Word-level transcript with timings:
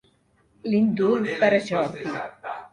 L'indult 0.69 1.31
per 1.45 1.53
a 1.61 1.61
Jordi. 1.71 2.13